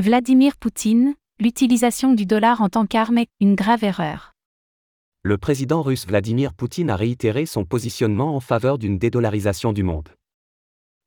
Vladimir 0.00 0.56
Poutine, 0.56 1.16
l'utilisation 1.40 2.12
du 2.12 2.24
dollar 2.24 2.62
en 2.62 2.68
tant 2.68 2.86
qu'arme 2.86 3.18
est 3.18 3.26
une 3.40 3.56
grave 3.56 3.82
erreur. 3.82 4.32
Le 5.24 5.38
président 5.38 5.82
russe 5.82 6.06
Vladimir 6.06 6.54
Poutine 6.54 6.88
a 6.88 6.94
réitéré 6.94 7.46
son 7.46 7.64
positionnement 7.64 8.36
en 8.36 8.38
faveur 8.38 8.78
d'une 8.78 8.96
dédollarisation 8.96 9.72
du 9.72 9.82
monde. 9.82 10.08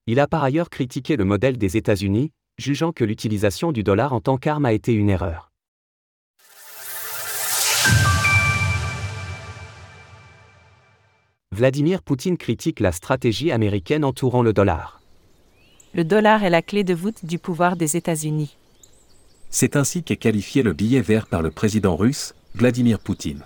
Il 0.08 0.20
a 0.20 0.28
par 0.28 0.44
ailleurs 0.44 0.70
critiqué 0.70 1.16
le 1.16 1.24
modèle 1.24 1.58
des 1.58 1.78
États-Unis, 1.78 2.34
jugeant 2.58 2.92
que 2.92 3.06
l'utilisation 3.06 3.72
du 3.72 3.82
dollar 3.82 4.12
en 4.12 4.20
tant 4.20 4.36
qu'arme 4.36 4.66
a 4.66 4.74
été 4.74 4.92
une 4.92 5.10
erreur. 5.10 5.54
Vladimir 11.54 12.04
Poutine 12.04 12.38
critique 12.38 12.82
la 12.82 12.92
stratégie 12.92 13.54
américaine 13.54 14.04
entourant 14.04 14.42
le 14.42 14.52
dollar. 14.52 15.00
Le 15.94 16.04
dollar 16.04 16.44
est 16.44 16.50
la 16.50 16.62
clé 16.62 16.84
de 16.84 16.94
voûte 16.94 17.24
du 17.24 17.40
pouvoir 17.40 17.78
des 17.78 17.96
États-Unis. 17.96 18.58
C'est 19.54 19.76
ainsi 19.76 20.02
qu'est 20.02 20.16
qualifié 20.16 20.64
le 20.64 20.72
billet 20.72 21.02
vert 21.02 21.28
par 21.28 21.42
le 21.42 21.52
président 21.52 21.98
russe, 21.98 22.34
Vladimir 22.56 23.00
Poutine. 23.00 23.44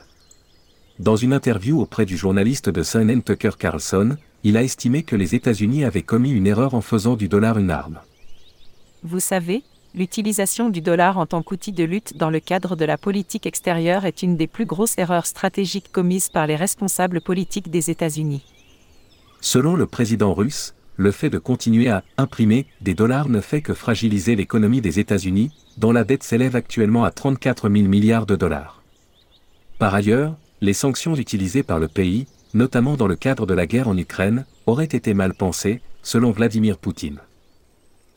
Dans 0.99 1.16
une 1.16 1.34
interview 1.34 1.81
auprès 1.81 2.05
du 2.05 2.16
journaliste 2.16 2.70
de 2.70 2.84
CNN 2.84 3.21
Tucker 3.21 3.57
Carlson, 3.57 4.16
il 4.44 4.55
a 4.55 4.61
estimé 4.61 5.02
que 5.02 5.16
les 5.16 5.33
États-Unis 5.33 5.83
avaient 5.83 6.03
commis 6.03 6.30
une 6.30 6.45
erreur 6.45 6.75
en 6.75 6.81
faisant 6.81 7.16
du 7.16 7.27
dollar 7.27 7.57
une 7.57 7.71
arme. 7.71 7.99
Vous 9.02 9.20
savez, 9.20 9.63
l'utilisation 9.95 10.70
du 10.70 10.81
dollar 10.81 11.17
en 11.17 11.25
tant 11.25 11.41
qu'outil 11.41 11.71
de 11.71 11.83
lutte 11.83 12.16
dans 12.16 12.30
le 12.30 12.39
cadre 12.39 12.75
de 12.75 12.85
la 12.85 12.99
politique 12.99 13.47
extérieure 13.47 14.05
est 14.05 14.22
une 14.22 14.38
des 14.38 14.47
plus 14.47 14.66
grosses 14.66 14.99
erreurs 14.99 15.25
stratégiques 15.25 15.91
commises 15.91 16.30
par 16.30 16.45
les 16.45 16.55
responsables 16.55 17.19
politiques 17.19 17.72
des 17.72 17.89
États-Unis. 17.89 18.45
Selon 19.41 19.75
le 19.75 19.88
président 19.88 20.35
russe, 20.35 20.75
le 20.98 21.12
fait 21.12 21.30
de 21.30 21.38
continuer 21.38 21.90
à 21.90 22.04
imprimer 22.17 22.66
des 22.81 22.94
dollars 22.94 23.30
ne 23.30 23.41
fait 23.41 23.62
que 23.62 23.73
fragiliser 23.73 24.36
l'économie 24.36 24.81
des 24.81 24.99
États-Unis, 24.99 25.52
dont 25.77 25.91
la 25.91 26.03
dette 26.03 26.23
s'élève 26.23 26.55
actuellement 26.55 27.03
à 27.03 27.12
34 27.12 27.70
000 27.70 27.88
milliards 27.88 28.26
de 28.26 28.36
dollars. 28.36 28.81
Par 29.78 29.94
ailleurs, 29.94 30.36
les 30.61 30.73
sanctions 30.73 31.16
utilisées 31.16 31.64
par 31.64 31.80
le 31.80 31.88
pays, 31.88 32.28
notamment 32.53 32.95
dans 32.95 33.08
le 33.08 33.16
cadre 33.16 33.45
de 33.45 33.53
la 33.53 33.67
guerre 33.67 33.89
en 33.89 33.97
Ukraine, 33.97 34.45
auraient 34.66 34.86
été 34.86 35.14
mal 35.14 35.34
pensées, 35.34 35.81
selon 36.02 36.31
Vladimir 36.31 36.78
Poutine. 36.78 37.19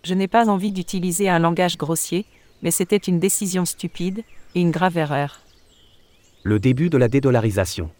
Je 0.04 0.14
n'ai 0.14 0.28
pas 0.28 0.48
envie 0.48 0.70
d'utiliser 0.70 1.28
un 1.28 1.40
langage 1.40 1.76
grossier, 1.76 2.24
mais 2.62 2.70
c'était 2.70 2.96
une 2.96 3.18
décision 3.18 3.64
stupide 3.64 4.22
et 4.54 4.60
une 4.60 4.70
grave 4.70 4.96
erreur. 4.96 5.40
Le 6.44 6.60
début 6.60 6.90
de 6.90 6.96
la 6.96 7.08
dédollarisation. 7.08 7.90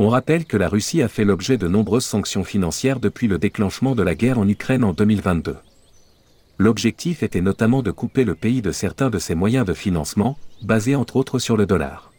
On 0.00 0.08
rappelle 0.10 0.44
que 0.44 0.56
la 0.56 0.68
Russie 0.68 1.02
a 1.02 1.08
fait 1.08 1.24
l'objet 1.24 1.56
de 1.56 1.66
nombreuses 1.66 2.04
sanctions 2.04 2.44
financières 2.44 3.00
depuis 3.00 3.26
le 3.26 3.36
déclenchement 3.36 3.96
de 3.96 4.04
la 4.04 4.14
guerre 4.14 4.38
en 4.38 4.46
Ukraine 4.46 4.84
en 4.84 4.92
2022. 4.92 5.56
L'objectif 6.56 7.24
était 7.24 7.40
notamment 7.40 7.82
de 7.82 7.90
couper 7.90 8.24
le 8.24 8.36
pays 8.36 8.62
de 8.62 8.70
certains 8.70 9.10
de 9.10 9.18
ses 9.18 9.34
moyens 9.34 9.66
de 9.66 9.74
financement, 9.74 10.38
basés 10.62 10.94
entre 10.94 11.16
autres 11.16 11.40
sur 11.40 11.56
le 11.56 11.66
dollar. 11.66 12.12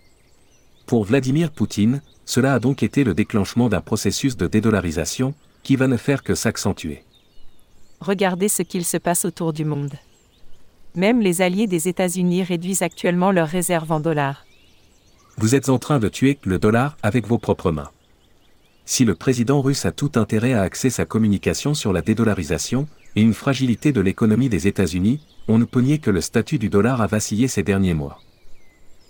Pour 0.88 1.06
Vladimir 1.06 1.52
Poutine, 1.52 2.02
cela 2.26 2.54
a 2.54 2.60
donc 2.60 2.84
été 2.84 3.06
le 3.06 3.14
déclenchement 3.14 3.70
d'un 3.70 3.82
processus 3.82 4.36
de 4.36 4.48
dédollarisation, 4.48 5.34
qui 5.64 5.78
va 5.78 5.88
ne 5.88 5.98
faire 5.98 6.24
que 6.24 6.36
s'accentuer. 6.36 7.04
Regardez 8.02 8.50
ce 8.50 8.62
qu'il 8.62 8.84
se 8.84 8.98
passe 8.98 9.24
autour 9.24 9.54
du 9.54 9.64
monde. 9.64 9.94
Même 10.96 11.22
les 11.22 11.42
alliés 11.42 11.68
des 11.68 11.88
États-Unis 11.88 12.44
réduisent 12.44 12.82
actuellement 12.82 13.32
leurs 13.32 13.48
réserves 13.48 13.92
en 13.92 14.02
dollars. 14.02 14.46
Vous 15.40 15.56
êtes 15.56 15.70
en 15.70 15.80
train 15.80 16.00
de 16.00 16.10
tuer 16.10 16.38
le 16.44 16.60
dollar 16.60 16.98
avec 17.02 17.26
vos 17.26 17.38
propres 17.38 17.72
mains. 17.72 17.92
Si 18.84 19.06
le 19.06 19.16
président 19.16 19.62
russe 19.62 19.86
a 19.86 19.94
tout 19.94 20.12
intérêt 20.16 20.52
à 20.52 20.64
axer 20.64 20.90
sa 20.90 21.06
communication 21.06 21.74
sur 21.74 21.94
la 21.94 22.02
dédollarisation 22.02 22.90
et 23.16 23.22
une 23.22 23.34
fragilité 23.34 23.94
de 23.94 24.02
l'économie 24.02 24.50
des 24.50 24.68
États-Unis, 24.68 25.22
on 25.48 25.58
ne 25.58 25.64
peut 25.64 25.80
nier 25.80 26.00
que 26.00 26.12
le 26.12 26.20
statut 26.20 26.60
du 26.60 26.68
dollar 26.68 27.02
a 27.02 27.08
vacillé 27.08 27.48
ces 27.48 27.64
derniers 27.64 27.94
mois. 27.94 28.20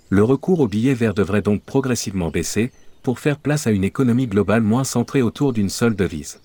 Le 0.10 0.24
recours 0.24 0.60
au 0.60 0.68
billet 0.68 0.94
vert 0.94 1.16
devrait 1.16 1.42
donc 1.42 1.64
progressivement 1.64 2.30
baisser, 2.30 2.72
pour 3.02 3.18
faire 3.18 3.40
place 3.40 3.66
à 3.66 3.72
une 3.72 3.84
économie 3.84 4.28
globale 4.28 4.62
moins 4.62 4.84
centrée 4.84 5.24
autour 5.24 5.52
d'une 5.52 5.70
seule 5.70 5.96
devise. 5.96 6.42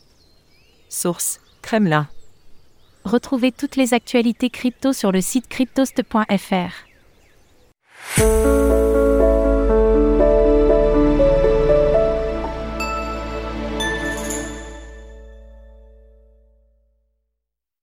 Source 0.89 1.41
Kremlin. 1.61 2.09
Retrouvez 3.05 3.53
toutes 3.53 3.77
les 3.77 3.93
actualités 3.93 4.49
crypto 4.49 4.95
sur 4.95 5.13
le 5.13 5.21
site 5.21 5.47
cryptost.fr. 5.49 6.73